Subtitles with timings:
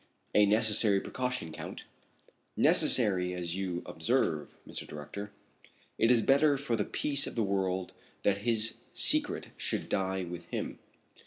[0.33, 1.83] "A necessary precaution, Count."
[2.57, 4.87] "Necessary, as you observe, Mr.
[4.87, 5.31] Director.
[5.99, 7.93] It is better for the peace of the world
[8.23, 10.79] that his secret should die with him."